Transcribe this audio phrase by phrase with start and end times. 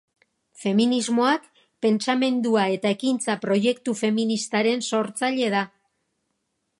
[0.61, 1.43] Feminismoak,
[1.85, 5.63] pentsamendua eta ekintza proiektu feministaren sortzaile da.